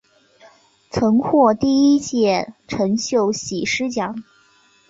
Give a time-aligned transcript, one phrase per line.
[0.89, 4.23] 曾获第一届陈秀喜诗奖。